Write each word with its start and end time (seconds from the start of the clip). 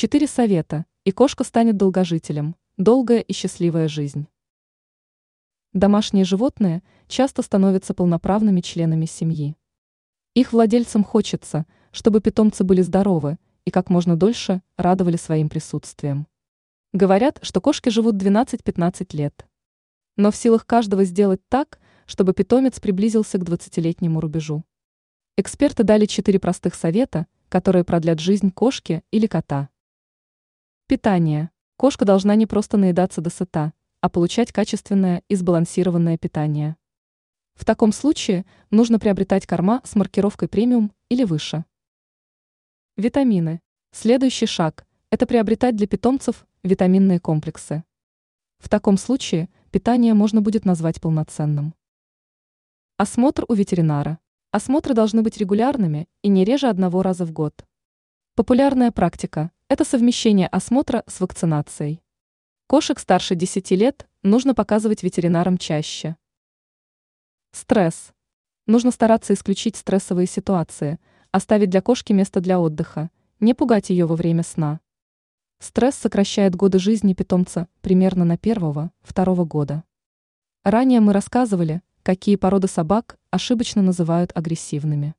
Четыре 0.00 0.28
совета, 0.28 0.86
и 1.02 1.10
кошка 1.10 1.42
станет 1.42 1.76
долгожителем. 1.76 2.54
Долгая 2.76 3.18
и 3.18 3.32
счастливая 3.32 3.88
жизнь. 3.88 4.28
Домашние 5.72 6.24
животные 6.24 6.84
часто 7.08 7.42
становятся 7.42 7.94
полноправными 7.94 8.60
членами 8.60 9.06
семьи. 9.06 9.56
Их 10.34 10.52
владельцам 10.52 11.02
хочется, 11.02 11.66
чтобы 11.90 12.20
питомцы 12.20 12.62
были 12.62 12.80
здоровы 12.80 13.38
и 13.64 13.72
как 13.72 13.90
можно 13.90 14.14
дольше 14.14 14.62
радовали 14.76 15.16
своим 15.16 15.48
присутствием. 15.48 16.28
Говорят, 16.92 17.40
что 17.42 17.60
кошки 17.60 17.88
живут 17.88 18.14
12-15 18.22 19.16
лет. 19.16 19.48
Но 20.14 20.30
в 20.30 20.36
силах 20.36 20.64
каждого 20.64 21.02
сделать 21.02 21.40
так, 21.48 21.80
чтобы 22.06 22.34
питомец 22.34 22.78
приблизился 22.78 23.36
к 23.38 23.42
20-летнему 23.42 24.20
рубежу. 24.20 24.62
Эксперты 25.36 25.82
дали 25.82 26.06
четыре 26.06 26.38
простых 26.38 26.76
совета, 26.76 27.26
которые 27.48 27.82
продлят 27.82 28.20
жизнь 28.20 28.52
кошки 28.52 29.02
или 29.10 29.26
кота. 29.26 29.70
Питание. 30.88 31.50
Кошка 31.76 32.06
должна 32.06 32.34
не 32.34 32.46
просто 32.46 32.78
наедаться 32.78 33.20
до 33.20 33.28
сыта, 33.28 33.74
а 34.00 34.08
получать 34.08 34.52
качественное 34.52 35.22
и 35.28 35.34
сбалансированное 35.34 36.16
питание. 36.16 36.78
В 37.52 37.66
таком 37.66 37.92
случае 37.92 38.46
нужно 38.70 38.98
приобретать 38.98 39.46
корма 39.46 39.82
с 39.84 39.94
маркировкой 39.96 40.48
премиум 40.48 40.90
или 41.10 41.24
выше. 41.24 41.66
Витамины. 42.96 43.60
Следующий 43.92 44.46
шаг– 44.46 44.86
это 45.10 45.26
приобретать 45.26 45.76
для 45.76 45.86
питомцев 45.86 46.46
витаминные 46.62 47.20
комплексы. 47.20 47.84
В 48.56 48.70
таком 48.70 48.96
случае 48.96 49.50
питание 49.70 50.14
можно 50.14 50.40
будет 50.40 50.64
назвать 50.64 51.02
полноценным. 51.02 51.74
Осмотр 52.96 53.44
у 53.46 53.52
ветеринара. 53.52 54.20
Осмотры 54.52 54.94
должны 54.94 55.20
быть 55.20 55.36
регулярными 55.36 56.08
и 56.22 56.28
не 56.28 56.46
реже 56.46 56.66
одного 56.66 57.02
раза 57.02 57.26
в 57.26 57.32
год. 57.32 57.66
Популярная 58.36 58.90
практика– 58.90 59.50
это 59.68 59.84
совмещение 59.84 60.48
осмотра 60.48 61.04
с 61.06 61.20
вакцинацией. 61.20 62.02
Кошек 62.66 62.98
старше 62.98 63.34
10 63.34 63.70
лет 63.72 64.08
нужно 64.22 64.54
показывать 64.54 65.02
ветеринарам 65.02 65.58
чаще. 65.58 66.16
Стресс. 67.52 68.12
Нужно 68.66 68.90
стараться 68.90 69.34
исключить 69.34 69.76
стрессовые 69.76 70.26
ситуации, 70.26 70.98
оставить 71.32 71.68
для 71.68 71.82
кошки 71.82 72.14
место 72.14 72.40
для 72.40 72.58
отдыха, 72.58 73.10
не 73.40 73.52
пугать 73.52 73.90
ее 73.90 74.06
во 74.06 74.16
время 74.16 74.42
сна. 74.42 74.80
Стресс 75.58 75.96
сокращает 75.96 76.56
годы 76.56 76.78
жизни 76.78 77.12
питомца 77.12 77.68
примерно 77.82 78.24
на 78.24 78.38
первого-второго 78.38 79.44
года. 79.44 79.84
Ранее 80.64 81.00
мы 81.00 81.12
рассказывали, 81.12 81.82
какие 82.02 82.36
породы 82.36 82.68
собак 82.68 83.18
ошибочно 83.30 83.82
называют 83.82 84.32
агрессивными. 84.34 85.14